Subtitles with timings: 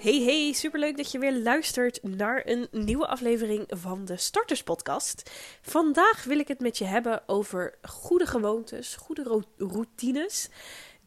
[0.00, 5.30] Hey hey, superleuk dat je weer luistert naar een nieuwe aflevering van de Starters Podcast.
[5.62, 10.48] Vandaag wil ik het met je hebben over goede gewoontes, goede routines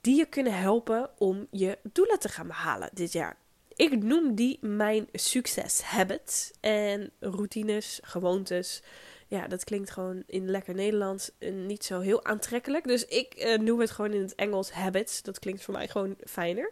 [0.02, 3.38] die je kunnen helpen om je doelen te gaan behalen dit jaar.
[3.76, 8.82] Ik noem die mijn succes habits en routines, gewoontes
[9.34, 12.88] ja, dat klinkt gewoon in lekker Nederlands uh, niet zo heel aantrekkelijk.
[12.88, 15.22] Dus ik uh, noem het gewoon in het Engels habits.
[15.22, 16.72] Dat klinkt voor mij gewoon fijner.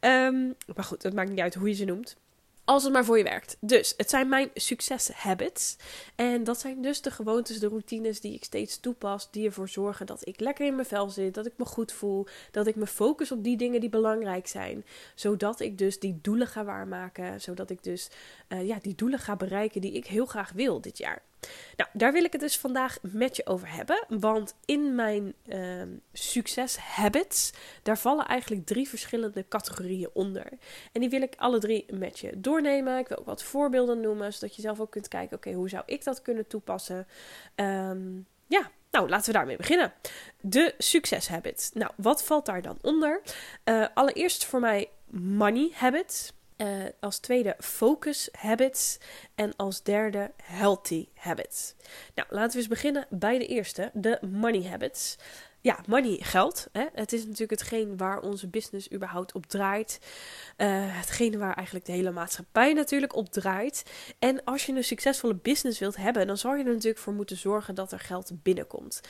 [0.00, 2.16] Um, maar goed, het maakt niet uit hoe je ze noemt.
[2.64, 3.56] Als het maar voor je werkt.
[3.60, 5.76] Dus het zijn mijn succes habits.
[6.14, 9.30] En dat zijn dus de gewoontes, de routines die ik steeds toepas.
[9.30, 11.34] Die ervoor zorgen dat ik lekker in mijn vel zit.
[11.34, 12.26] Dat ik me goed voel.
[12.50, 14.84] Dat ik me focus op die dingen die belangrijk zijn.
[15.14, 17.40] Zodat ik dus die doelen ga waarmaken.
[17.40, 18.10] Zodat ik dus
[18.48, 21.22] uh, ja, die doelen ga bereiken die ik heel graag wil dit jaar.
[21.76, 24.04] Nou, daar wil ik het dus vandaag met je over hebben.
[24.08, 25.82] Want in mijn uh,
[26.12, 30.48] succes habits, daar vallen eigenlijk drie verschillende categorieën onder.
[30.92, 32.98] En die wil ik alle drie met je doornemen.
[32.98, 35.82] Ik wil ook wat voorbeelden noemen, zodat je zelf ook kunt kijken: oké, hoe zou
[35.86, 37.06] ik dat kunnen toepassen?
[37.54, 39.92] Um, ja, nou, laten we daarmee beginnen.
[40.40, 41.70] De succes habits.
[41.72, 43.20] Nou, wat valt daar dan onder?
[43.64, 46.32] Uh, allereerst voor mij money habits.
[46.60, 46.66] Uh,
[47.00, 48.98] als tweede focus habits.
[49.34, 51.74] En als derde healthy habits.
[52.14, 55.16] Nou, laten we eens beginnen bij de eerste, de money habits.
[55.62, 56.68] Ja, money, geld.
[56.72, 56.86] Hè?
[56.92, 59.98] Het is natuurlijk hetgeen waar onze business überhaupt op draait.
[60.56, 63.84] Uh, hetgene waar eigenlijk de hele maatschappij natuurlijk op draait.
[64.18, 67.36] En als je een succesvolle business wilt hebben, dan zal je er natuurlijk voor moeten
[67.36, 69.00] zorgen dat er geld binnenkomt.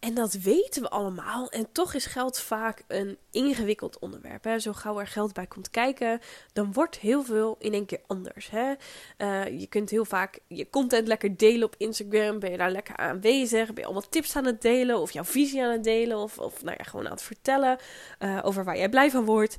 [0.00, 1.48] En dat weten we allemaal.
[1.48, 4.44] En toch is geld vaak een ingewikkeld onderwerp.
[4.44, 4.58] Hè?
[4.58, 6.20] Zo gauw er geld bij komt kijken,
[6.52, 8.50] dan wordt heel veel in één keer anders.
[8.50, 8.74] Hè?
[9.18, 12.38] Uh, je kunt heel vaak je content lekker delen op Instagram.
[12.38, 13.66] Ben je daar lekker aanwezig?
[13.66, 14.98] Ben je allemaal tips aan het delen?
[14.98, 16.16] Of jouw visie aan het delen?
[16.16, 17.78] Of, of nou ja, gewoon aan het vertellen
[18.18, 19.56] uh, over waar jij blij van wordt.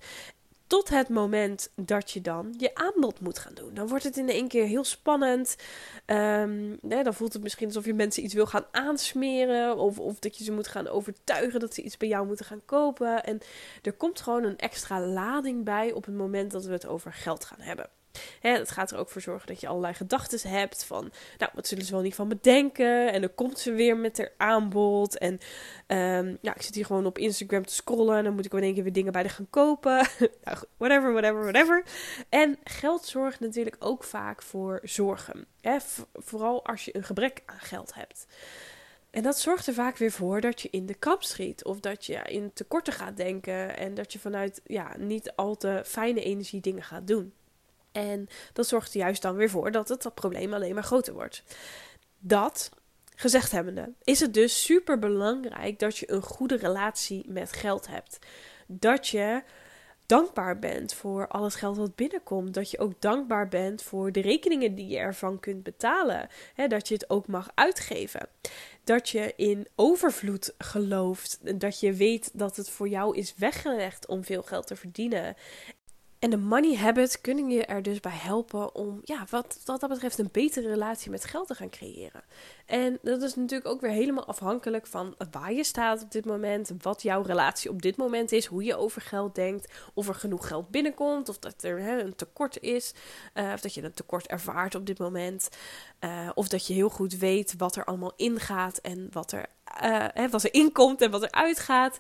[0.71, 3.73] Tot het moment dat je dan je aanbod moet gaan doen.
[3.73, 5.55] Dan wordt het in één keer heel spannend.
[6.05, 9.77] Hè, dan voelt het misschien alsof je mensen iets wil gaan aansmeren.
[9.77, 12.65] Of, of dat je ze moet gaan overtuigen dat ze iets bij jou moeten gaan
[12.65, 13.23] kopen.
[13.23, 13.39] En
[13.81, 17.45] er komt gewoon een extra lading bij op het moment dat we het over geld
[17.45, 17.89] gaan hebben.
[18.39, 21.67] Hè, het gaat er ook voor zorgen dat je allerlei gedachten hebt van, nou, wat
[21.67, 23.11] zullen ze wel niet van bedenken?
[23.11, 25.17] En dan komt ze weer met haar aanbod.
[25.17, 25.39] En
[26.41, 28.73] ja, ik zit hier gewoon op Instagram te scrollen en dan moet ik in één
[28.73, 30.07] keer weer dingen bij de gaan kopen.
[30.44, 31.83] nou, whatever, whatever, whatever.
[32.29, 35.45] En geld zorgt natuurlijk ook vaak voor zorgen.
[36.13, 38.25] Vooral als je een gebrek aan geld hebt.
[39.09, 41.63] En dat zorgt er vaak weer voor dat je in de kap schiet.
[41.63, 43.77] Of dat je in tekorten gaat denken.
[43.77, 47.33] En dat je vanuit ja, niet al te fijne energie dingen gaat doen.
[47.91, 51.44] En dat zorgt juist dan weer voor dat het dat probleem alleen maar groter wordt.
[52.19, 52.69] Dat
[53.16, 58.19] gezegd hebbende, is het dus super belangrijk dat je een goede relatie met geld hebt.
[58.68, 59.44] Dat je
[60.12, 62.53] dankbaar bent voor al het geld wat binnenkomt.
[62.53, 66.30] Dat je ook dankbaar bent voor de rekeningen die je ervan kunt betalen.
[66.68, 68.28] dat je het ook mag uitgeven.
[68.84, 71.59] Dat je in overvloed gelooft.
[71.59, 75.35] Dat je weet dat het voor jou is weggelegd om veel geld te verdienen.
[76.21, 79.89] En de money habits kunnen je er dus bij helpen om, ja, wat, wat dat
[79.89, 82.23] betreft, een betere relatie met geld te gaan creëren.
[82.65, 86.71] En dat is natuurlijk ook weer helemaal afhankelijk van waar je staat op dit moment,
[86.81, 90.47] wat jouw relatie op dit moment is, hoe je over geld denkt, of er genoeg
[90.47, 92.93] geld binnenkomt, of dat er hè, een tekort is,
[93.33, 95.49] uh, of dat je een tekort ervaart op dit moment,
[95.99, 99.45] uh, of dat je heel goed weet wat er allemaal ingaat en wat er
[100.13, 101.97] hè, wat er inkomt en wat er uitgaat.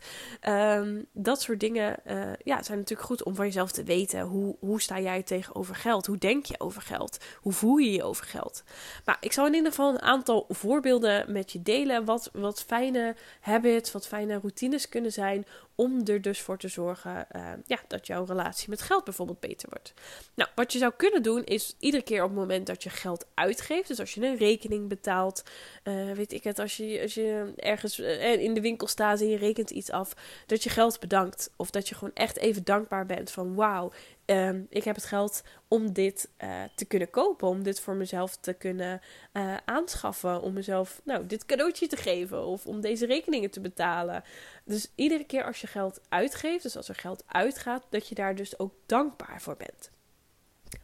[0.49, 4.21] Um, dat soort dingen uh, ja, zijn natuurlijk goed om van jezelf te weten.
[4.21, 6.05] Hoe, hoe sta jij tegenover geld?
[6.05, 7.17] Hoe denk je over geld?
[7.41, 8.63] Hoe voel je je over geld?
[9.05, 12.05] Maar ik zal in ieder geval een aantal voorbeelden met je delen.
[12.05, 15.45] Wat, wat fijne habits, wat fijne routines kunnen zijn
[15.75, 19.69] om er dus voor te zorgen uh, ja, dat jouw relatie met geld bijvoorbeeld beter
[19.69, 19.93] wordt.
[20.35, 23.25] Nou, wat je zou kunnen doen is iedere keer op het moment dat je geld
[23.33, 25.43] uitgeeft, dus als je een rekening betaalt,
[25.83, 29.27] uh, weet ik het, als je, als je ergens uh, in de winkel staat en
[29.27, 30.13] je rekent iets af,
[30.45, 31.51] dat je geld bedankt.
[31.55, 33.91] Of dat je gewoon echt even dankbaar bent van wauw,
[34.25, 38.37] Um, ik heb het geld om dit uh, te kunnen kopen, om dit voor mezelf
[38.37, 39.01] te kunnen
[39.33, 44.23] uh, aanschaffen, om mezelf nou, dit cadeautje te geven of om deze rekeningen te betalen.
[44.65, 48.35] Dus iedere keer als je geld uitgeeft, dus als er geld uitgaat, dat je daar
[48.35, 49.89] dus ook dankbaar voor bent.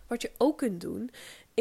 [0.08, 1.12] Wat je ook kunt doen,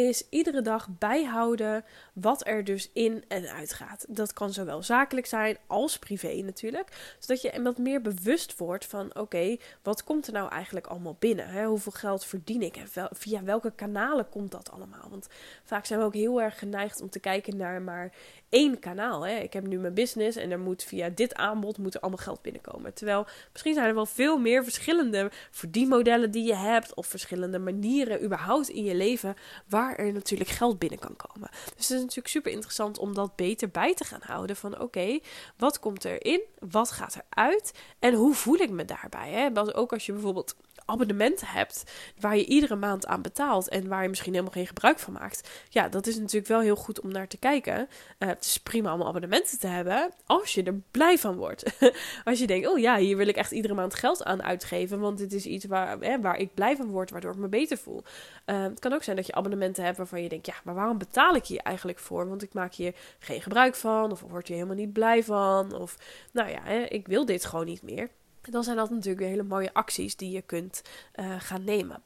[0.04, 4.04] is iedere dag bijhouden wat er dus in en uit gaat.
[4.08, 7.16] Dat kan zowel zakelijk zijn als privé natuurlijk.
[7.18, 11.48] Zodat je wat meer bewust wordt van oké, wat komt er nou eigenlijk allemaal binnen?
[11.48, 11.64] Hè?
[11.64, 15.08] Hoeveel geld verdien ik en via welke kanalen komt dat allemaal?
[15.10, 15.28] Want
[15.64, 18.12] vaak zijn we ook heel erg geneigd om te kijken naar maar
[18.48, 19.26] één kanaal.
[19.26, 19.38] Hè?
[19.38, 22.94] Ik heb nu mijn business en er moet via dit aanbod moet allemaal geld binnenkomen.
[22.94, 28.24] Terwijl misschien zijn er wel veel meer verschillende verdienmodellen die je hebt of verschillende manieren
[28.24, 29.34] überhaupt in je leven
[29.68, 31.48] waar er natuurlijk geld binnen kan komen.
[31.50, 35.18] Dus het is natuurlijk super interessant om dat beter bij te gaan houden van oké,
[35.56, 39.30] wat komt erin, wat gaat eruit en hoe voel ik me daarbij?
[39.30, 39.50] Hè?
[39.76, 40.56] Ook als je bijvoorbeeld
[40.86, 41.84] abonnementen hebt
[42.20, 45.48] waar je iedere maand aan betaalt en waar je misschien helemaal geen gebruik van maakt.
[45.68, 47.88] Ja, dat is natuurlijk wel heel goed om naar te kijken.
[48.18, 51.64] Uh, het is prima om abonnementen te hebben als je er blij van wordt.
[52.24, 55.18] als je denkt, oh ja, hier wil ik echt iedere maand geld aan uitgeven, want
[55.18, 58.02] dit is iets waar, hè, waar ik blij van word, waardoor ik me beter voel.
[58.46, 60.98] Uh, het kan ook zijn dat je abonnementen hebt waarvan je denkt, ja, maar waarom
[60.98, 62.28] betaal ik hier eigenlijk voor?
[62.28, 65.96] Want ik maak hier geen gebruik van, of word je helemaal niet blij van, of
[66.32, 68.10] nou ja, hè, ik wil dit gewoon niet meer
[68.50, 70.82] dan zijn dat natuurlijk weer hele mooie acties die je kunt
[71.16, 72.02] uh, gaan nemen.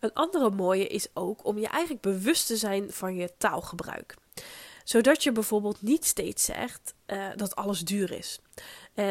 [0.00, 4.14] Een andere mooie is ook om je eigenlijk bewust te zijn van je taalgebruik.
[4.84, 8.40] Zodat je bijvoorbeeld niet steeds zegt uh, dat alles duur is.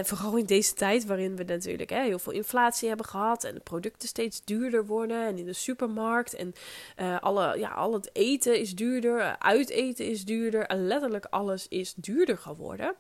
[0.04, 3.60] Vooral in deze tijd waarin we natuurlijk hè, heel veel inflatie hebben gehad en de
[3.60, 6.54] producten steeds duurder worden en in de supermarkt en
[7.00, 11.94] uh, alle, ja, al het eten is duurder, uiteten is duurder en letterlijk alles is
[11.94, 12.96] duurder geworden.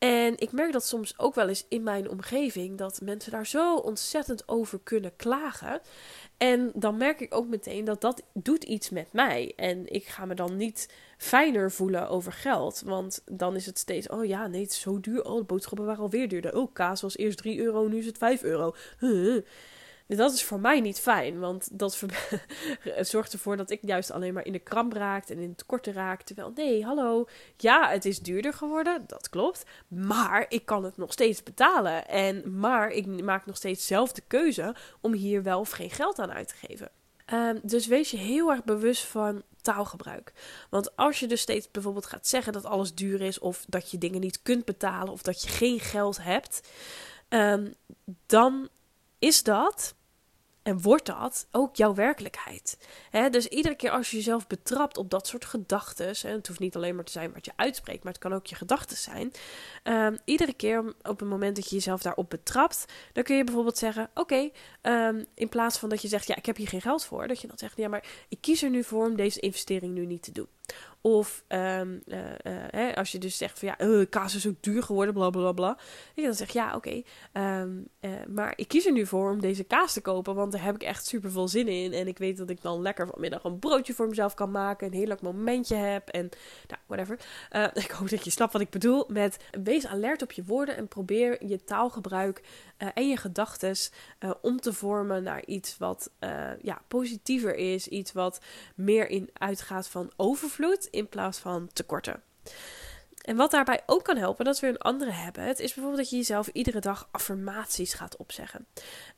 [0.00, 3.76] En ik merk dat soms ook wel eens in mijn omgeving dat mensen daar zo
[3.76, 5.80] ontzettend over kunnen klagen.
[6.36, 9.52] En dan merk ik ook meteen dat dat doet iets met mij.
[9.56, 12.82] En ik ga me dan niet fijner voelen over geld.
[12.84, 15.24] Want dan is het steeds, oh ja, nee, het is zo duur.
[15.24, 16.56] Oh, de boodschappen waren alweer duurder.
[16.56, 18.74] Oh, kaas was eerst 3 euro, nu is het 5 euro.
[20.16, 21.98] Dat is voor mij niet fijn, want dat
[23.00, 25.92] zorgt ervoor dat ik juist alleen maar in de kramp raakt en in het tekorten
[25.92, 26.22] raak.
[26.22, 29.64] Terwijl, nee, hallo, ja, het is duurder geworden, dat klopt.
[29.88, 32.08] Maar ik kan het nog steeds betalen.
[32.08, 36.18] En, maar ik maak nog steeds zelf de keuze om hier wel of geen geld
[36.18, 36.90] aan uit te geven.
[37.26, 40.32] Ehm, dus wees je heel erg bewust van taalgebruik.
[40.70, 43.98] Want als je dus steeds bijvoorbeeld gaat zeggen dat alles duur is, of dat je
[43.98, 46.68] dingen niet kunt betalen, of dat je geen geld hebt,
[47.28, 47.74] um,
[48.26, 48.68] dan
[49.18, 49.94] is dat
[50.62, 52.78] en wordt dat ook jouw werkelijkheid?
[53.30, 56.76] dus iedere keer als je jezelf betrapt op dat soort gedachten, en het hoeft niet
[56.76, 59.32] alleen maar te zijn wat je uitspreekt, maar het kan ook je gedachten zijn.
[59.84, 63.78] Um, iedere keer op het moment dat je jezelf daarop betrapt, dan kun je bijvoorbeeld
[63.78, 67.04] zeggen: Oké, ehm, in plaats van dat je zegt: Ja, ik heb hier geen geld
[67.04, 69.94] voor, dat je dan zegt: Ja, maar ik kies er nu voor om deze investering
[69.94, 70.48] nu niet te doen.
[71.02, 72.02] Of um,
[72.70, 75.52] hè, als je dus zegt van ja, uh, kaas is zo duur geworden, bla bla
[75.52, 75.78] bla.
[76.14, 77.02] Dan zeg ja, oké.
[77.32, 77.70] Ehm,
[78.28, 80.82] maar ik kies er nu voor om deze kaas te kopen, want daar heb ik
[80.82, 81.92] echt super veel zin in.
[81.92, 84.86] En ik weet dat ik dan lekker vanmiddag een broodje voor mezelf kan maken.
[84.86, 86.08] Een heerlijk momentje heb.
[86.08, 86.28] En
[86.68, 87.18] nou, whatever.
[87.84, 89.04] ik hoop dat je snapt wat ik bedoel.
[89.08, 92.42] Met wees alert op je woorden en probeer je taalgebruik
[92.94, 93.76] en je gedachten
[94.42, 96.10] om te vormen naar iets wat
[96.62, 97.88] ja, positiever is.
[97.88, 98.40] Iets wat
[98.74, 102.22] meer in uitgaat van overvloed in plaats van tekorten.
[103.20, 106.10] En wat daarbij ook kan helpen, dat is weer een andere habit, is bijvoorbeeld dat
[106.10, 108.66] je jezelf iedere dag affirmaties gaat opzeggen.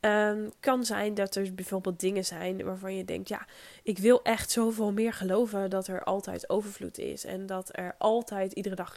[0.00, 3.46] Um, kan zijn dat er bijvoorbeeld dingen zijn waarvan je denkt, ja,
[3.82, 8.52] ik wil echt zoveel meer geloven dat er altijd overvloed is en dat er altijd
[8.52, 8.96] iedere dag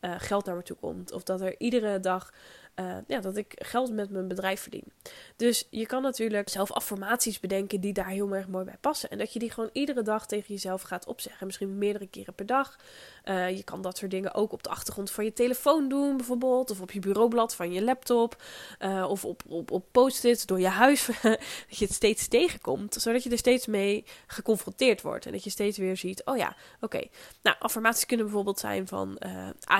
[0.00, 1.12] uh, geld naar me toe komt.
[1.12, 2.32] Of dat er iedere dag
[2.80, 4.92] uh, ja, dat ik geld met mijn bedrijf verdien.
[5.36, 9.10] Dus je kan natuurlijk zelf affirmaties bedenken die daar heel erg mooi bij passen.
[9.10, 11.46] En dat je die gewoon iedere dag tegen jezelf gaat opzeggen.
[11.46, 12.76] Misschien meerdere keren per dag.
[13.24, 16.70] Uh, je kan dat soort dingen ook op de achtergrond van je telefoon doen, bijvoorbeeld.
[16.70, 18.42] Of op je bureaublad van je laptop.
[18.80, 21.06] Uh, of op, op, op post-its door je huis.
[21.22, 22.94] dat je het steeds tegenkomt.
[22.94, 25.26] Zodat je er steeds mee geconfronteerd wordt.
[25.26, 27.02] En dat je steeds weer ziet: oh ja, oké.
[27.42, 29.18] Nou, affirmaties kunnen bijvoorbeeld zijn van: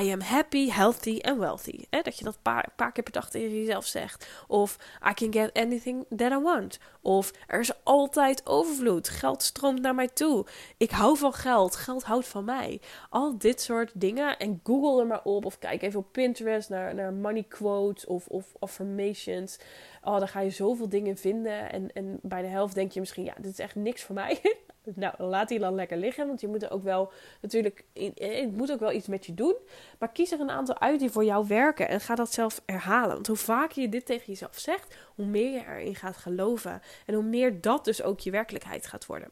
[0.01, 1.85] I am happy, healthy and wealthy.
[1.91, 4.29] Eh, dat je dat paar keer per dag tegen jezelf zegt.
[4.47, 4.79] Of
[5.11, 6.79] I can get anything that I want.
[7.03, 9.09] Of er is altijd overvloed.
[9.09, 10.47] Geld stroomt naar mij toe.
[10.77, 11.77] Ik hou van geld.
[11.77, 12.81] Geld houdt van mij.
[13.11, 14.39] Al dit soort dingen.
[14.39, 15.45] En google er maar op.
[15.45, 19.59] Of kijk even op Pinterest naar, naar money quotes of, of affirmations.
[20.03, 21.73] Oh, daar ga je zoveel dingen vinden.
[21.73, 24.41] En, en bij de helft denk je misschien, ja, dit is echt niks voor mij.
[24.95, 26.27] Nou, laat die dan lekker liggen.
[26.27, 27.85] Want je moet er ook wel natuurlijk.
[27.93, 29.55] Eh, het moet ook wel iets met je doen.
[29.99, 31.89] Maar kies er een aantal uit die voor jou werken.
[31.89, 33.15] En ga dat zelf herhalen.
[33.15, 36.83] Want hoe vaker je dit tegen jezelf zegt, hoe meer je erin gaat geloven.
[37.07, 39.31] En hoe meer dat dus ook je werkelijkheid gaat worden.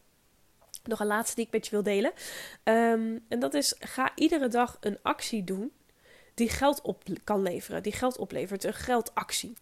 [0.83, 2.11] Nog een laatste die ik met je wil delen.
[2.63, 5.71] Ehm, en dat is: ga iedere dag een actie doen
[6.35, 9.53] die geld op kan leveren, die geld oplevert, een geldactie.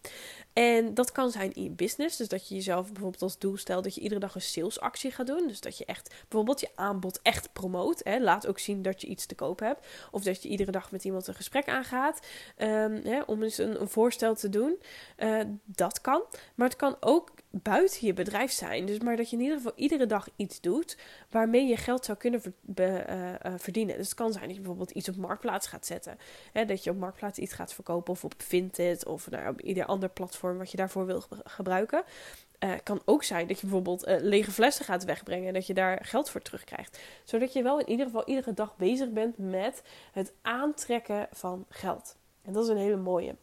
[0.54, 2.16] En dat kan zijn in business.
[2.16, 5.26] Dus dat je jezelf bijvoorbeeld als doel stelt dat je iedere dag een salesactie gaat
[5.26, 5.46] doen.
[5.46, 8.00] Dus dat je echt bijvoorbeeld je aanbod echt promoot.
[8.04, 8.18] Hè.
[8.18, 9.86] Laat ook zien dat je iets te koop hebt.
[10.10, 12.26] Of dat je iedere dag met iemand een gesprek aangaat.
[12.58, 14.78] Um, hè, om eens een, een, voorstel te doen.
[15.18, 16.22] Uh, dat kan.
[16.54, 17.30] Maar het kan ook
[17.62, 18.86] buiten je bedrijf zijn.
[18.86, 20.98] Dus maar dat je in ieder geval iedere dag iets doet
[21.30, 22.42] waarmee je geld zou kunnen
[22.76, 23.96] uh, uh, verdienen.
[23.96, 26.18] Dus het kan zijn dat je bijvoorbeeld iets op Marktplaats gaat zetten.
[26.52, 30.08] Hè, dat je op Marktplaats iets gaat verkopen of op Vinted of nou, ieder ander
[30.08, 32.02] platform wat je daarvoor wil gebruiken.
[32.64, 36.04] Uh, kan ook zijn dat je bijvoorbeeld lege flessen gaat wegbrengen en dat je daar
[36.04, 36.98] geld voor terugkrijgt.
[37.24, 39.82] Zodat je wel in ieder geval iedere dag bezig bent met
[40.12, 42.16] het aantrekken van geld.
[42.42, 43.34] En dat is een hele mooie.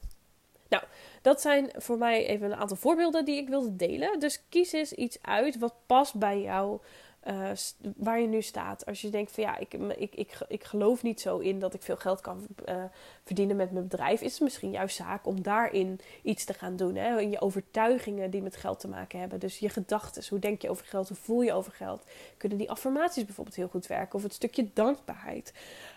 [0.72, 0.84] Nou,
[1.22, 4.20] dat zijn voor mij even een aantal voorbeelden die ik wilde delen.
[4.20, 6.80] Dus kies eens iets uit wat past bij jou.
[7.28, 7.50] Uh,
[7.98, 8.86] waar je nu staat.
[8.86, 11.82] Als je denkt van ja, ik, ik, ik, ik geloof niet zo in dat ik
[11.82, 12.84] veel geld kan uh,
[13.24, 16.96] verdienen met mijn bedrijf, is het misschien jouw zaak om daarin iets te gaan doen.
[16.96, 17.20] Hè?
[17.20, 19.40] In je overtuigingen die met geld te maken hebben.
[19.40, 20.24] Dus je gedachten.
[20.30, 21.08] Hoe denk je over geld?
[21.08, 22.04] Hoe voel je over geld?
[22.38, 24.16] Kunnen die affirmaties bijvoorbeeld heel goed werken?
[24.16, 25.54] Of het stukje dankbaarheid.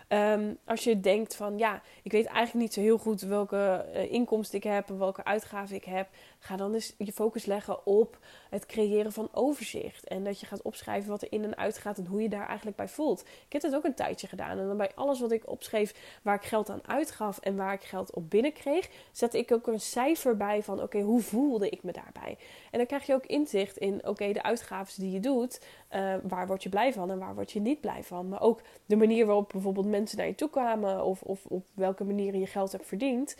[0.09, 4.11] Um, als je denkt van ja, ik weet eigenlijk niet zo heel goed welke uh,
[4.11, 6.07] inkomsten ik heb en welke uitgaven ik heb,
[6.39, 8.17] ga dan eens je focus leggen op
[8.49, 10.07] het creëren van overzicht.
[10.07, 12.47] En dat je gaat opschrijven wat er in en uit gaat en hoe je daar
[12.47, 13.21] eigenlijk bij voelt.
[13.21, 14.59] Ik heb dat ook een tijdje gedaan.
[14.59, 17.83] En dan bij alles wat ik opschreef waar ik geld aan uitgaf en waar ik
[17.83, 21.91] geld op binnenkreeg, zette ik ook een cijfer bij van oké, hoe voelde ik me
[21.91, 22.37] daarbij?
[22.71, 26.47] En dan krijg je ook inzicht in oké, de uitgaven die je doet, uh, waar
[26.47, 28.29] word je blij van en waar word je niet blij van.
[28.29, 32.03] Maar ook de manier waarop bijvoorbeeld mensen naar je toe kwamen of, of op welke
[32.03, 33.35] manier je geld hebt verdiend.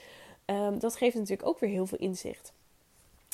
[0.45, 2.53] Um, dat geeft natuurlijk ook weer heel veel inzicht.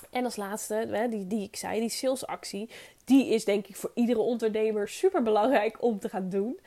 [0.10, 2.70] En als laatste, die, die ik zei, die salesactie,
[3.06, 6.60] die is denk ik voor iedere ondernemer super belangrijk om te gaan doen.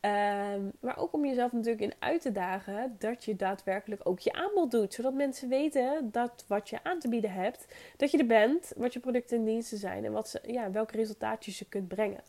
[0.00, 4.32] Um, maar ook om jezelf natuurlijk in uit te dagen dat je daadwerkelijk ook je
[4.32, 4.94] aanbod doet.
[4.94, 7.66] Zodat mensen weten dat wat je aan te bieden hebt,
[7.96, 10.96] dat je er bent, wat je producten en diensten zijn en wat ze, ja, welke
[10.96, 12.20] resultaatjes je kunt brengen.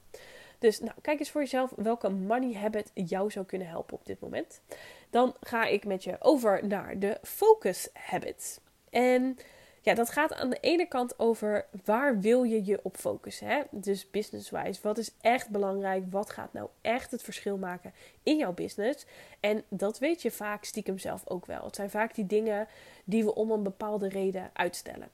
[0.64, 4.20] Dus nou, kijk eens voor jezelf welke money habit jou zou kunnen helpen op dit
[4.20, 4.62] moment.
[5.10, 8.60] Dan ga ik met je over naar de focus habits.
[8.90, 9.38] En
[9.82, 13.48] ja, dat gaat aan de ene kant over waar wil je je op focussen.
[13.48, 13.62] Hè?
[13.72, 16.04] Dus business-wise, wat is echt belangrijk?
[16.10, 17.94] Wat gaat nou echt het verschil maken
[18.24, 19.06] in jouw business?
[19.40, 21.66] En dat weet je vaak stiekem zelf ook wel.
[21.66, 22.68] Het zijn vaak die dingen
[23.04, 25.10] die we om een bepaalde reden uitstellen.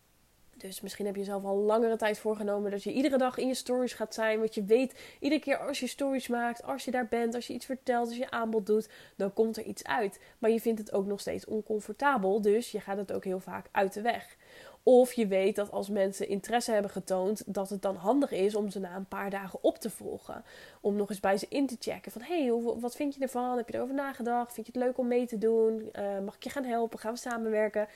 [0.60, 3.54] Dus misschien heb je zelf al langere tijd voorgenomen dat je iedere dag in je
[3.54, 4.40] stories gaat zijn.
[4.40, 7.54] Want je weet, iedere keer als je stories maakt, als je daar bent, als je
[7.54, 10.20] iets vertelt, als je aanbod doet, dan komt er iets uit.
[10.40, 12.42] Maar je vindt het ook nog steeds oncomfortabel.
[12.42, 14.38] Dus je gaat het ook heel vaak uit de weg.
[14.84, 18.70] Of je weet dat als mensen interesse hebben getoond, dat het dan handig is om
[18.70, 20.44] ze na een paar dagen op te volgen.
[20.82, 22.12] Om nog eens bij ze in te checken.
[22.12, 23.58] Van hey, wat vind je ervan?
[23.58, 24.54] Heb je erover nagedacht?
[24.54, 25.90] Vind je het leuk om mee te doen?
[26.00, 27.00] Uh, mag ik je gaan helpen?
[27.00, 27.88] Gaan we samenwerken?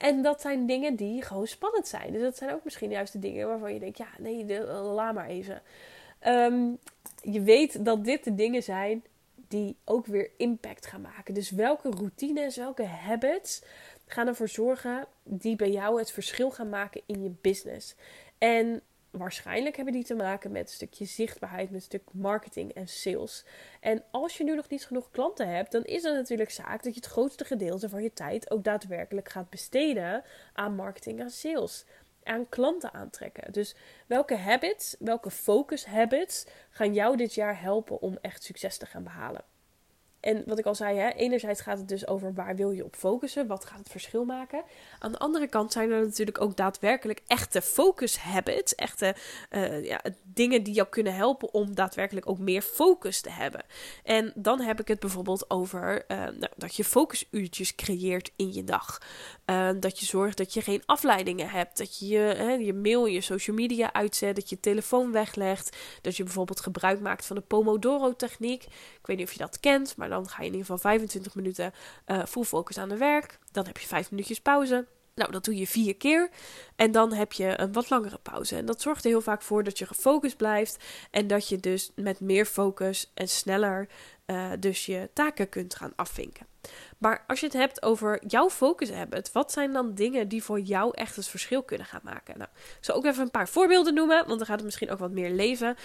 [0.00, 2.12] En dat zijn dingen die gewoon spannend zijn.
[2.12, 5.28] Dus dat zijn ook misschien juist de dingen waarvan je denkt: ja, nee, laat maar
[5.28, 5.62] even.
[6.26, 6.78] Um,
[7.22, 9.04] je weet dat dit de dingen zijn
[9.48, 11.34] die ook weer impact gaan maken.
[11.34, 13.62] Dus welke routines, welke habits
[14.06, 17.94] gaan ervoor zorgen die bij jou het verschil gaan maken in je business.
[18.38, 22.88] En waarschijnlijk hebben die te maken met een stukje zichtbaarheid, met een stuk marketing en
[22.88, 23.44] sales.
[23.80, 26.94] En als je nu nog niet genoeg klanten hebt, dan is het natuurlijk zaak dat
[26.94, 31.84] je het grootste gedeelte van je tijd ook daadwerkelijk gaat besteden aan marketing en sales.
[32.22, 33.52] Aan klanten aantrekken.
[33.52, 33.74] Dus
[34.06, 39.04] welke habits, welke focus habits gaan jou dit jaar helpen om echt succes te gaan
[39.04, 39.44] behalen?
[40.20, 42.96] En wat ik al zei, hè, enerzijds gaat het dus over waar wil je op
[42.96, 44.62] focussen, wat gaat het verschil maken.
[44.98, 49.14] Aan de andere kant zijn er natuurlijk ook daadwerkelijk echte focus habits, echte
[49.50, 53.64] uh, ja, dingen die jou kunnen helpen om daadwerkelijk ook meer focus te hebben.
[54.04, 58.64] En dan heb ik het bijvoorbeeld over uh, nou, dat je focusuurtjes creëert in je
[58.64, 59.02] dag.
[59.46, 63.20] Uh, dat je zorgt dat je geen afleidingen hebt, dat je je, je mail, je
[63.20, 67.42] social media uitzet, dat je je telefoon weglegt, dat je bijvoorbeeld gebruik maakt van de
[67.42, 68.64] Pomodoro-techniek.
[68.64, 71.34] Ik weet niet of je dat kent, maar dan ga je in ieder geval 25
[71.34, 71.72] minuten
[72.06, 73.38] uh, full focus aan de werk.
[73.52, 74.86] Dan heb je 5 minuutjes pauze.
[75.14, 76.30] Nou, dat doe je vier keer.
[76.76, 78.56] En dan heb je een wat langere pauze.
[78.56, 80.84] En dat zorgt er heel vaak voor dat je gefocust blijft.
[81.10, 83.88] En dat je dus met meer focus en sneller
[84.30, 86.46] uh, dus je taken kunt gaan afvinken.
[86.98, 90.60] Maar als je het hebt over jouw focus habit, wat zijn dan dingen die voor
[90.60, 92.38] jou echt het verschil kunnen gaan maken?
[92.38, 94.98] Nou, ik zal ook even een paar voorbeelden noemen, want dan gaat het misschien ook
[94.98, 95.76] wat meer leven.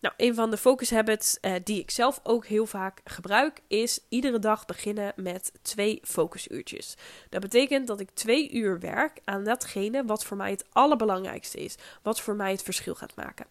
[0.00, 4.00] Nou, een van de focus habits uh, die ik zelf ook heel vaak gebruik, is
[4.08, 6.96] iedere dag beginnen met twee focusuurtjes.
[7.28, 11.76] Dat betekent dat ik twee uur werk aan datgene wat voor mij het allerbelangrijkste is,
[12.02, 13.46] wat voor mij het verschil gaat maken.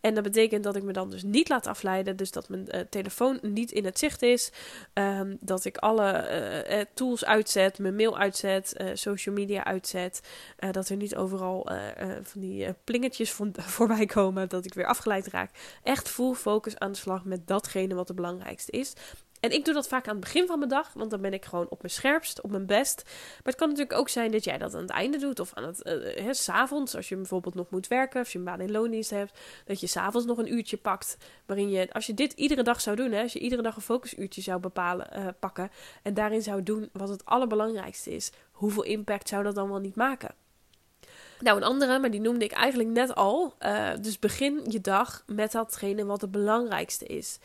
[0.00, 2.16] En dat betekent dat ik me dan dus niet laat afleiden.
[2.16, 4.52] Dus dat mijn uh, telefoon niet in het zicht is.
[4.94, 10.20] Um, dat ik alle uh, tools uitzet, mijn mail uitzet, social media uitzet.
[10.70, 11.68] dat er niet overal
[12.22, 14.48] van die plingetjes voor, voorbij komen.
[14.48, 15.50] Dat ik weer afgeleid raak.
[15.82, 18.92] Echt full focus aan de slag met datgene wat het belangrijkste is.
[19.40, 21.44] En ik doe dat vaak aan het begin van mijn dag, want dan ben ik
[21.44, 23.02] gewoon op mijn scherpst, op mijn best.
[23.04, 25.64] Maar het kan natuurlijk ook zijn dat jij dat aan het einde doet of aan
[25.64, 25.80] het
[26.18, 29.10] uh, s s'avonds, als je bijvoorbeeld nog moet werken, als je een baan in loondienst
[29.10, 31.16] hebt, dat je s'avonds nog een uurtje pakt,
[31.46, 33.82] waarin je, als je dit iedere dag zou doen, hè, als je iedere dag een
[33.82, 35.70] focusuurtje zou bepalen, uh, pakken
[36.02, 39.96] en daarin zou doen wat het allerbelangrijkste is, hoeveel impact zou dat dan wel niet
[39.96, 40.34] maken?
[41.40, 43.54] Nou, een andere, maar die noemde ik eigenlijk net al.
[44.00, 47.38] Dus begin je dag met datgene wat het belangrijkste is.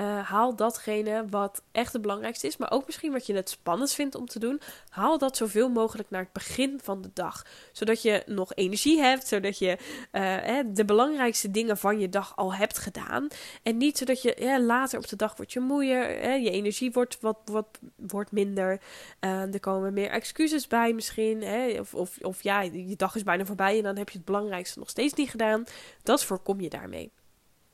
[0.00, 3.92] Uh, haal datgene wat echt het belangrijkste is, maar ook misschien wat je het spannend
[3.92, 4.60] vindt om te doen.
[4.88, 7.46] Haal dat zoveel mogelijk naar het begin van de dag.
[7.72, 9.78] Zodat je nog energie hebt, zodat je
[10.12, 13.28] uh, de belangrijkste dingen van je dag al hebt gedaan.
[13.62, 17.38] En niet zodat je later op de dag wordt je moeier, je energie wordt, wat,
[17.44, 18.80] wat, wordt minder.
[19.20, 21.44] Uh, er komen meer excuses bij misschien.
[21.80, 24.78] Of, of, of ja, je dag is bijna voorbij en dan heb je het belangrijkste
[24.78, 25.64] nog steeds niet gedaan.
[26.02, 27.12] Dat voorkom je daarmee.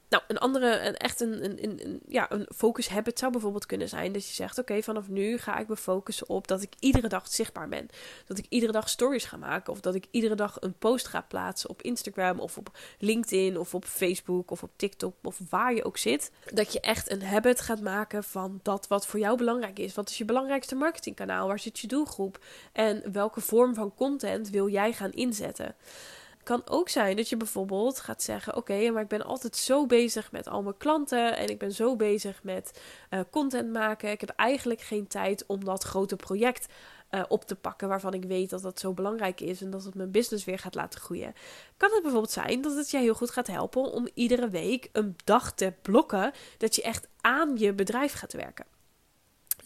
[0.08, 4.12] Nou, een andere, echt een, een, een, ja, een focus habit zou bijvoorbeeld kunnen zijn
[4.12, 7.28] dat je zegt: Oké, vanaf nu ga ik me focussen op dat ik iedere dag
[7.28, 7.88] zichtbaar ben.
[8.26, 9.72] Dat ik iedere dag stories ga maken.
[9.72, 13.74] Of dat ik iedere dag een post ga plaatsen op Instagram of op LinkedIn of
[13.74, 16.30] op Facebook of op TikTok of waar je ook zit.
[16.52, 19.94] Dat je echt een habit gaat maken van dat wat voor jou belangrijk is.
[19.94, 21.46] Wat is je belangrijkste marketingkanaal?
[21.46, 22.44] Waar zit je doelgroep?
[22.72, 25.74] En welke vorm van content wil jij gaan inzetten?
[26.46, 30.32] Kan ook zijn dat je bijvoorbeeld gaat zeggen: Oké, maar ik ben altijd zo bezig
[30.32, 34.10] met al mijn klanten en ik ben zo bezig met uh, content maken.
[34.10, 36.66] Ik heb eigenlijk geen tijd om dat grote project
[37.10, 39.94] uh, op te pakken waarvan ik weet dat dat zo belangrijk is en dat het
[39.94, 41.34] mijn business weer gaat laten groeien.
[41.76, 45.16] Kan het bijvoorbeeld zijn dat het je heel goed gaat helpen om iedere week een
[45.24, 48.75] dag te blokken dat je echt aan je bedrijf gaat werken?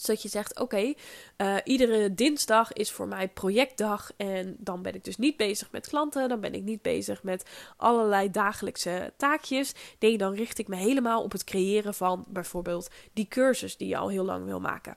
[0.00, 0.94] Dus dat je zegt: Oké,
[1.36, 4.10] uh, iedere dinsdag is voor mij projectdag.
[4.16, 6.28] En dan ben ik dus niet bezig met klanten.
[6.28, 7.44] Dan ben ik niet bezig met
[7.76, 9.72] allerlei dagelijkse taakjes.
[9.98, 13.96] Nee, dan richt ik me helemaal op het creëren van bijvoorbeeld die cursus die je
[13.96, 14.96] al heel lang wil maken.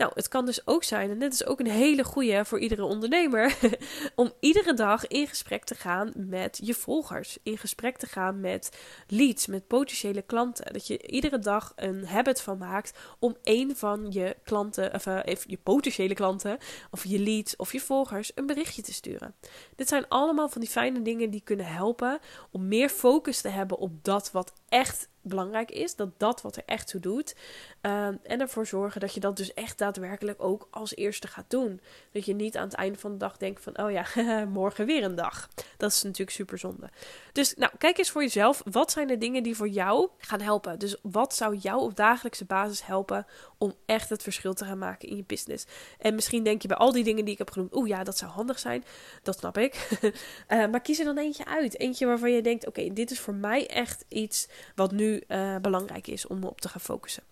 [0.00, 2.84] Nou, het kan dus ook zijn, en dit is ook een hele goede voor iedere
[2.84, 3.56] ondernemer,
[4.14, 7.38] om iedere dag in gesprek te gaan met je volgers.
[7.42, 10.72] In gesprek te gaan met leads, met potentiële klanten.
[10.72, 15.20] Dat je iedere dag een habit van maakt om een van je klanten, of uh,
[15.46, 16.58] je potentiële klanten,
[16.90, 19.34] of je leads of je volgers een berichtje te sturen.
[19.76, 22.18] Dit zijn allemaal van die fijne dingen die kunnen helpen
[22.50, 25.96] om meer focus te hebben op dat wat echt belangrijk is.
[25.96, 27.34] Dat dat wat er echt toe doet.
[27.80, 31.80] Ehm, en ervoor zorgen dat je dat dus echt daadwerkelijk ook als eerste gaat doen.
[32.12, 33.78] Dat je niet aan het einde van de dag denkt van...
[33.78, 34.06] oh ja,
[34.44, 35.48] morgen weer een dag.
[35.76, 36.90] Dat is natuurlijk super zonde.
[37.32, 38.62] Dus nou, kijk eens voor jezelf.
[38.70, 40.78] Wat zijn de dingen die voor jou gaan helpen?
[40.78, 43.26] Dus wat zou jou op dagelijkse basis helpen...
[43.58, 45.66] om echt het verschil te gaan maken in je business?
[45.98, 47.76] En misschien denk je bij al die dingen die ik heb genoemd...
[47.76, 48.84] oeh ja, dat zou handig zijn.
[49.22, 49.88] Dat snap ik.
[50.02, 51.78] uh, maar kies er dan eentje uit.
[51.78, 52.66] Eentje waarvan je denkt...
[52.66, 56.68] oké, dit is voor mij echt iets wat nu uh, belangrijk is om op te
[56.68, 57.22] gaan focussen.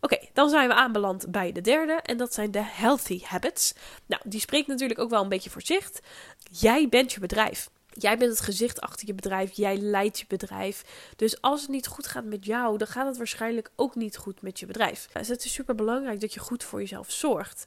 [0.00, 3.74] Oké, dan zijn we aanbeland bij de derde en dat zijn de healthy habits.
[4.06, 5.90] Nou, die spreekt natuurlijk ook wel een beetje voor zich.
[6.50, 7.70] Jij bent je bedrijf.
[7.92, 9.56] Jij bent het gezicht achter je bedrijf.
[9.56, 10.84] Jij leidt je bedrijf.
[11.16, 14.42] Dus als het niet goed gaat met jou, dan gaat het waarschijnlijk ook niet goed
[14.42, 15.08] met je bedrijf.
[15.12, 17.66] Dus het is super belangrijk dat je goed voor jezelf zorgt.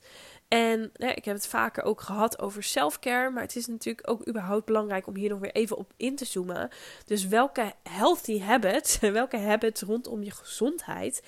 [0.54, 3.30] En ik heb het vaker ook gehad over self-care.
[3.30, 6.26] Maar het is natuurlijk ook überhaupt belangrijk om hier nog weer even op in te
[6.26, 6.70] zoomen.
[7.06, 11.24] Dus welke healthy habits, welke habits rondom je gezondheid.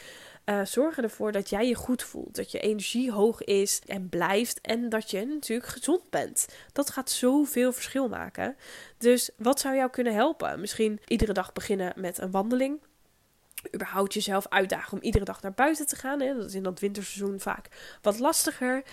[0.46, 2.36] Uh, zorgen ervoor dat jij je goed voelt.
[2.36, 4.62] Dat je energie hoog is en blijft.
[4.62, 6.48] En dat je natuurlijk gezond bent.
[6.72, 8.56] Dat gaat zoveel verschil maken.
[8.98, 10.60] Dus wat zou jou kunnen helpen?
[10.60, 12.80] Misschien iedere dag beginnen met een wandeling
[13.76, 16.22] überhaupt jezelf uitdagen om iedere dag naar buiten te gaan.
[16.22, 16.36] Hè.
[16.36, 18.84] Dat is in dat winterseizoen vaak wat lastiger.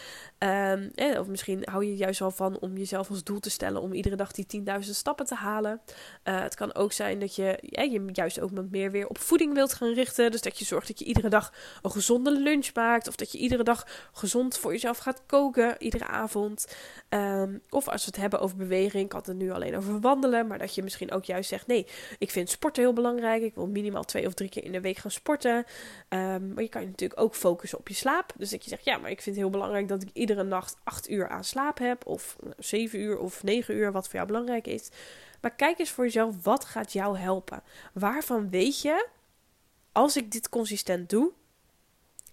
[0.45, 3.93] Um, of misschien hou je juist wel van om jezelf als doel te stellen om
[3.93, 5.81] iedere dag die 10.000 stappen te halen.
[6.25, 9.73] Uh, het kan ook zijn dat je je juist ook meer weer op voeding wilt
[9.73, 10.31] gaan richten.
[10.31, 13.09] Dus dat je zorgt dat je iedere dag een gezonde lunch maakt.
[13.09, 16.77] Of dat je iedere dag gezond voor jezelf gaat koken, iedere avond.
[17.09, 20.47] Um, of als we het hebben over beweging, ik had het nu alleen over wandelen.
[20.47, 21.87] Maar dat je misschien ook juist zegt, nee,
[22.19, 23.43] ik vind sporten heel belangrijk.
[23.43, 25.57] Ik wil minimaal twee of drie keer in de week gaan sporten.
[26.09, 28.33] Um, maar je kan je natuurlijk ook focussen op je slaap.
[28.37, 30.77] Dus dat je zegt, ja, maar ik vind het heel belangrijk dat ik iedere nacht
[30.85, 32.07] acht uur aan slaap heb.
[32.07, 34.89] Of zeven uur of negen uur, wat voor jou belangrijk is.
[35.41, 37.63] Maar kijk eens voor jezelf, wat gaat jou helpen?
[37.93, 39.09] Waarvan weet je,
[39.93, 41.33] als ik dit consistent doe,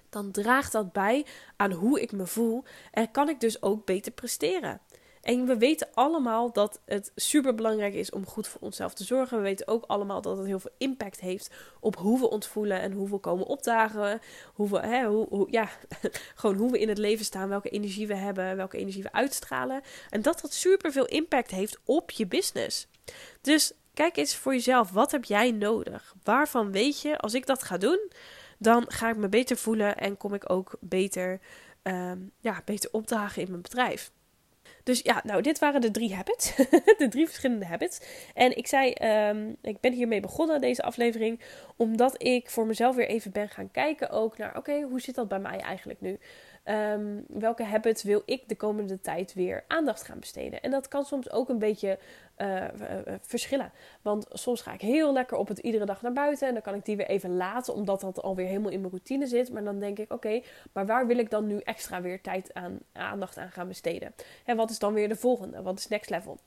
[0.09, 4.11] dan draagt dat bij aan hoe ik me voel en kan ik dus ook beter
[4.11, 4.81] presteren.
[5.27, 9.37] En we weten allemaal dat het super belangrijk is om goed voor onszelf te zorgen.
[9.37, 12.81] We weten ook allemaal dat het heel veel impact heeft op hoe we ons voelen
[12.81, 14.21] en hoe we komen opdagen.
[14.53, 15.69] Hoe we, hè, hoe, ja,
[16.35, 19.81] gewoon hoe we in het leven staan, welke energie we hebben, welke energie we uitstralen.
[20.09, 22.87] En dat dat super veel impact heeft op je business.
[23.41, 26.15] Dus kijk eens voor jezelf, wat heb jij nodig?
[26.23, 28.11] Waarvan weet je, als ik dat ga doen,
[28.57, 31.39] dan ga ik me beter voelen en kom ik ook beter,
[31.83, 34.11] um, ja, beter opdagen in mijn bedrijf.
[34.87, 36.55] Dus ja, nou, dit waren de drie habits.
[36.97, 37.99] de drie verschillende habits.
[38.33, 38.93] En ik zei,
[39.29, 41.39] um, ik ben hiermee begonnen, deze aflevering,
[41.75, 45.27] omdat ik voor mezelf weer even ben gaan kijken ook naar, oké, hoe zit dat
[45.27, 46.19] bij mij eigenlijk nu?
[46.65, 50.61] Um, welke habits wil ik de komende tijd weer aandacht gaan besteden?
[50.61, 51.99] En dat kan soms ook een beetje
[52.37, 52.63] uh,
[53.21, 53.71] verschillen.
[54.01, 56.47] Want soms ga ik heel lekker op het iedere dag naar buiten.
[56.47, 59.27] En dan kan ik die weer even laten, omdat dat alweer helemaal in mijn routine
[59.27, 59.51] zit.
[59.51, 60.41] Maar dan denk ik, oké,
[60.73, 64.13] maar waar wil ik dan nu extra weer tijd aan, aandacht aan gaan besteden?
[64.45, 65.61] En wat is dan weer de volgende?
[65.61, 66.39] Wat is next level?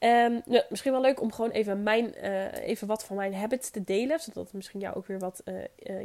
[0.00, 2.12] Nou, misschien wel leuk om gewoon even, mijn,
[2.52, 4.20] even wat van mijn habits te delen.
[4.20, 5.42] Zodat het misschien jou ook weer wat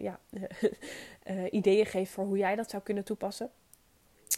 [0.01, 0.19] ja,
[1.49, 3.49] ideeën geeft voor hoe jij dat zou kunnen toepassen.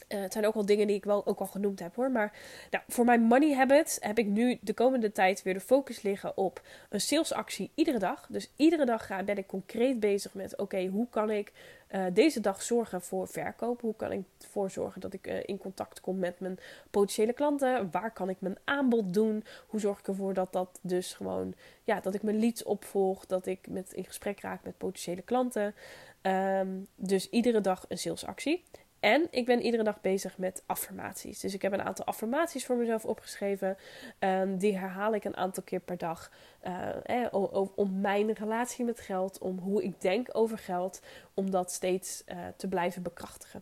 [0.10, 2.12] Uh, het zijn ook wel dingen die ik wel ook al genoemd heb hoor.
[2.12, 2.34] Maar
[2.72, 6.38] nou, voor mijn money habits heb ik nu de komende tijd weer de focus liggen
[6.38, 8.28] op een salesactie iedere dag.
[8.30, 11.52] Dus iedere dag ga, ben ik concreet bezig met: oké, hoe kan ik
[11.92, 13.82] uh, deze dag zorgen voor verkoop?
[13.82, 16.60] Hoe kan ik ervoor zorgen dat ik uh, in contact kom met mijn
[16.92, 17.92] potentiële klanten?
[17.92, 19.44] Waar kan ik mijn aanbod doen?
[19.68, 23.46] Hoe zorg ik ervoor dat dat dus gewoon, ja, dat ik mijn leads opvolg, dat
[23.46, 25.76] ik met, in gesprek raak met potentiële klanten.
[26.22, 28.64] Um, dus iedere dag een salesactie.
[29.08, 31.40] En ik ben iedere dag bezig met affirmaties.
[31.40, 33.78] Dus ik heb een aantal affirmaties voor mezelf opgeschreven.
[34.20, 36.32] Um, die herhaal ik een aantal keer per dag.
[36.68, 37.34] Uh, eh,
[37.76, 41.02] om, mijn relatie met geld, om hoe ik denk over geld,
[41.34, 43.62] om dat steeds uh, te blijven bekrachtigen.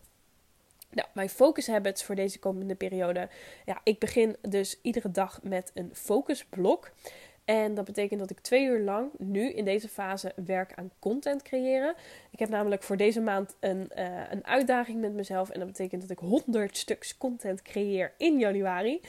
[0.90, 3.28] Nou, mijn focus habits voor deze komende periode.
[3.64, 6.90] Ja, ik begin dus iedere dag met een focusblok.
[7.46, 11.42] En dat betekent dat ik twee uur lang nu in deze fase werk aan content
[11.42, 11.94] creëren.
[12.30, 15.50] Ik heb namelijk voor deze maand een, uh, een uitdaging met mezelf.
[15.50, 19.00] En dat betekent dat ik 100 stuks content creëer in januari.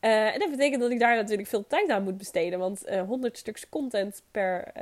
[0.00, 2.58] Uh, en dat betekent dat ik daar natuurlijk veel tijd aan moet besteden.
[2.58, 4.72] Want uh, 100 stuks content per,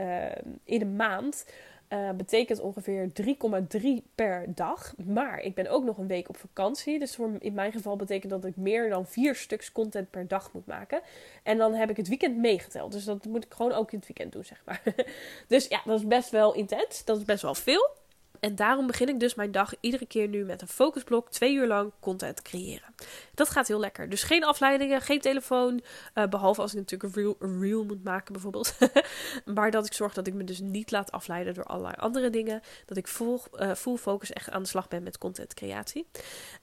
[0.65, 1.45] in een maand
[1.93, 4.95] uh, betekent ongeveer 3,3 per dag.
[5.05, 6.99] Maar ik ben ook nog een week op vakantie.
[6.99, 10.67] Dus in mijn geval betekent dat ik meer dan vier stuks content per dag moet
[10.67, 11.01] maken.
[11.43, 12.93] En dan heb ik het weekend meegeteld.
[12.93, 14.83] Dus dat moet ik gewoon ook in het weekend doen, zeg maar.
[15.49, 17.05] dus ja, dat is best wel intens.
[17.05, 17.91] Dat is best wel veel.
[18.43, 21.67] En daarom begin ik dus mijn dag iedere keer nu met een focusblok, twee uur
[21.67, 22.95] lang content creëren.
[23.35, 24.09] Dat gaat heel lekker.
[24.09, 25.81] Dus geen afleidingen, geen telefoon.
[26.15, 28.75] Uh, behalve als ik natuurlijk een reel, moet maken, bijvoorbeeld.
[29.55, 32.61] maar dat ik zorg dat ik me dus niet laat afleiden door allerlei andere dingen.
[32.87, 36.07] Dat ik full, uh, full focus echt aan de slag ben met content creatie.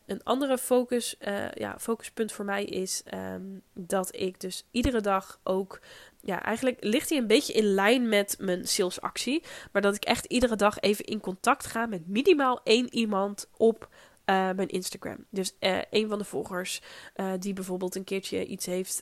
[0.05, 5.39] Een andere focus, uh, ja, focuspunt voor mij is um, dat ik dus iedere dag
[5.43, 5.79] ook
[6.21, 9.43] ja, eigenlijk ligt hij een beetje in lijn met mijn salesactie.
[9.71, 13.89] Maar dat ik echt iedere dag even in contact ga met minimaal één iemand op
[14.29, 15.25] mijn Instagram.
[15.29, 16.81] Dus uh, een van de volgers
[17.15, 19.01] uh, die bijvoorbeeld een keertje iets heeft,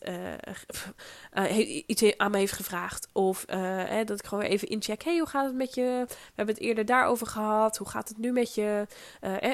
[1.86, 3.08] iets aan me heeft gevraagd.
[3.13, 5.04] Of hè, dat ik gewoon even incheck.
[5.04, 6.04] Hey, hoe gaat het met je?
[6.08, 7.78] We hebben het eerder daarover gehad.
[7.78, 8.88] Hoe gaat het nu met je?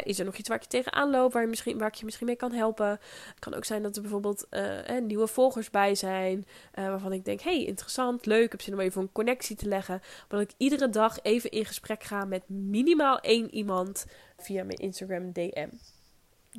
[0.03, 2.05] is er nog iets waar ik je tegenaan loop, waar, je misschien, waar ik je
[2.05, 2.87] misschien mee kan helpen?
[2.87, 4.47] Het kan ook zijn dat er bijvoorbeeld
[5.03, 6.45] nieuwe volgers bij zijn.
[6.73, 8.43] waarvan ik denk, hey, interessant, leuk.
[8.43, 10.01] Ik heb zin om even een connectie te leggen.
[10.29, 14.05] Maar dat ik iedere dag even in gesprek ga met minimaal één iemand
[14.37, 15.69] via mijn Instagram DM.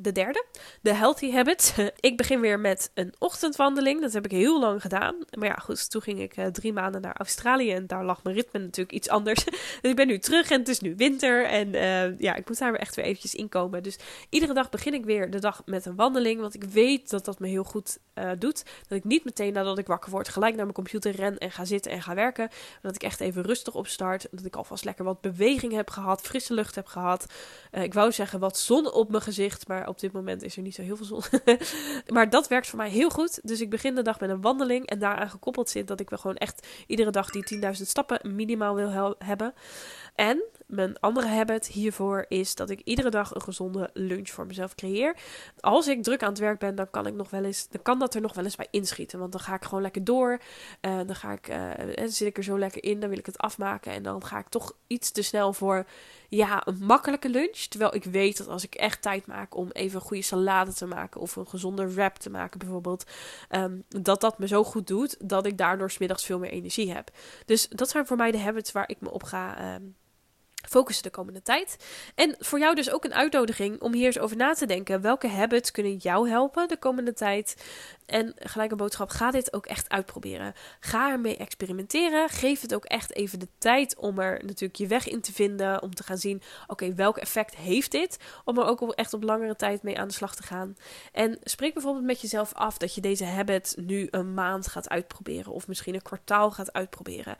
[0.01, 0.45] De derde,
[0.81, 1.73] de healthy habits.
[1.99, 4.01] ik begin weer met een ochtendwandeling.
[4.01, 5.15] Dat heb ik heel lang gedaan.
[5.37, 8.35] Maar ja, goed, toen ging ik uh, drie maanden naar Australië en daar lag mijn
[8.35, 9.43] ritme natuurlijk iets anders.
[9.81, 12.57] dus ik ben nu terug en het is nu winter en uh, ja, ik moet
[12.57, 13.83] daar weer echt weer eventjes inkomen.
[13.83, 13.97] Dus
[14.29, 17.39] iedere dag begin ik weer de dag met een wandeling, want ik weet dat dat
[17.39, 18.63] me heel goed uh, doet.
[18.87, 21.65] Dat ik niet meteen nadat ik wakker word gelijk naar mijn computer ren en ga
[21.65, 22.47] zitten en ga werken.
[22.49, 24.27] Maar dat ik echt even rustig opstart.
[24.31, 27.25] Dat ik alvast lekker wat beweging heb gehad, frisse lucht heb gehad.
[27.71, 30.75] ik wou zeggen wat zon op mijn gezicht, maar op dit moment is er niet
[30.75, 31.21] zo heel veel zon.
[32.15, 33.39] maar dat werkt voor mij heel goed.
[33.43, 34.85] Dus ik begin de dag met een wandeling.
[34.85, 38.75] En daaraan gekoppeld zit dat ik wel gewoon echt iedere dag die 10.000 stappen minimaal
[38.75, 39.53] wil hebben.
[40.15, 44.75] En mijn andere habit hiervoor is dat ik iedere dag een gezonde lunch voor mezelf
[44.75, 45.15] creëer.
[45.59, 47.99] Als ik druk aan het werk ben, dan kan ik nog wel eens, dan kan
[47.99, 49.19] dat er nog wel eens bij inschieten.
[49.19, 50.39] Want dan ga ik gewoon lekker door.
[50.81, 53.25] Uh, dan ga ik, uh, dan zit ik er zo lekker in, dan wil ik
[53.25, 53.91] het afmaken.
[53.91, 55.85] En dan ga ik toch iets te snel voor
[56.29, 57.57] ja, een makkelijke lunch.
[57.57, 60.85] Terwijl ik weet dat als ik echt tijd maak om even een goede salade te
[60.85, 63.03] maken of een gezonde wrap te maken bijvoorbeeld,
[63.49, 67.09] um, dat dat me zo goed doet dat ik daardoor smiddags veel meer energie heb.
[67.45, 69.75] Dus dat zijn voor mij de habits waar ik me op ga.
[69.75, 69.95] Um,
[70.69, 71.77] focussen de komende tijd.
[72.15, 75.01] En voor jou dus ook een uitnodiging om hier eens over na te denken.
[75.01, 77.55] Welke habits kunnen jou helpen de komende tijd?
[78.05, 80.53] En gelijk een boodschap, ga dit ook echt uitproberen.
[80.79, 82.29] Ga ermee experimenteren.
[82.29, 85.81] Geef het ook echt even de tijd om er natuurlijk je weg in te vinden.
[85.81, 88.17] Om te gaan zien, oké, welk effect heeft dit?
[88.43, 90.77] Om er ook echt op langere tijd mee aan de slag te gaan.
[91.11, 95.51] En spreek bijvoorbeeld met jezelf af dat je deze habit nu een maand gaat uitproberen.
[95.51, 97.35] Of misschien een kwartaal gaat uitproberen.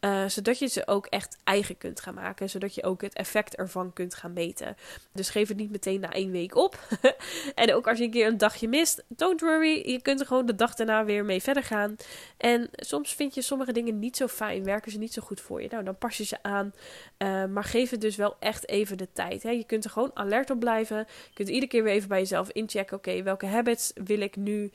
[0.00, 2.50] Uh, zodat je ze ook echt eigen kunt gaan maken.
[2.50, 4.76] Zodat je ook het effect ervan kunt gaan meten.
[5.12, 6.78] Dus geef het niet meteen na één week op.
[7.54, 9.90] en ook als je een keer een dagje mist, don't worry.
[9.90, 11.96] Je kunt er gewoon de dag daarna weer mee verder gaan.
[12.36, 15.62] En soms vind je sommige dingen niet zo fijn, werken ze niet zo goed voor
[15.62, 15.68] je.
[15.70, 16.72] Nou, dan pas je ze aan.
[17.18, 19.42] Uh, maar geef het dus wel echt even de tijd.
[19.42, 19.50] Hè.
[19.50, 20.96] Je kunt er gewoon alert op blijven.
[20.96, 22.96] Je kunt iedere keer weer even bij jezelf inchecken.
[22.96, 24.70] Oké, welke habits wil ik nu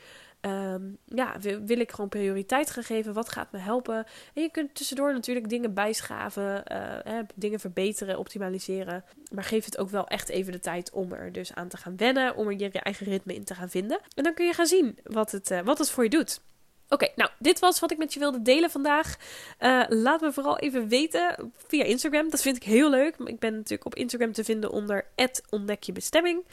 [0.46, 3.14] Um, ja, wil, ik gewoon prioriteit gaan geven?
[3.14, 4.06] Wat gaat me helpen?
[4.34, 9.04] En je kunt tussendoor natuurlijk dingen bijschaven, uh, dingen verbeteren, optimaliseren.
[9.32, 11.98] Maar geef het ook wel echt even de tijd om er dus aan te gaan
[11.98, 14.00] wennen, om er je eigen ritme in te gaan vinden.
[14.16, 16.42] En dan kun je gaan zien wat het, uh, wat het voor je doet.
[16.90, 19.16] Oké, nou, dit was wat ik met je wilde delen vandaag.
[19.60, 22.30] Uh, laat me vooral even weten via Instagram.
[22.30, 23.16] Dat vind ik heel leuk.
[23.18, 25.06] Ik ben natuurlijk op Instagram te vinden onder
[25.50, 26.44] ontdekjebestemming.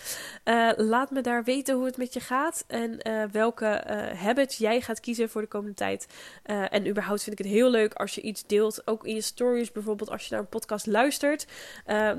[0.44, 3.84] Uh, laat me daar weten hoe het met je gaat en uh, welke
[4.16, 6.06] habits jij gaat kiezen voor de komende tijd.
[6.44, 9.72] en überhaupt vind ik het heel leuk als je iets deelt, ook in je stories
[9.72, 11.46] bijvoorbeeld als je naar een podcast luistert.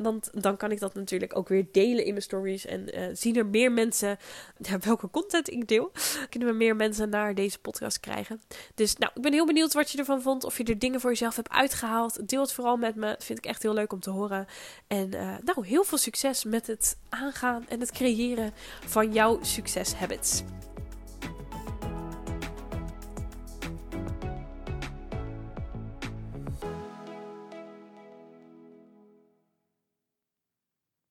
[0.01, 3.45] want dan kan ik dat natuurlijk ook weer delen in mijn stories en zien er
[3.45, 4.17] meer mensen
[4.69, 5.91] ja, welke content ik deel.
[6.29, 8.41] Kunnen we meer mensen naar deze podcast krijgen.
[8.75, 10.43] Dus nou, ik ben heel benieuwd wat je ervan vond.
[10.43, 12.29] Of je er dingen voor jezelf hebt uitgehaald.
[12.29, 13.07] Deel het vooral met me.
[13.07, 14.47] Dat vind ik echt heel leuk om te horen.
[14.87, 18.53] En uh, nou, heel veel succes met het aangaan en het creëren
[18.85, 20.43] van jouw succeshabits.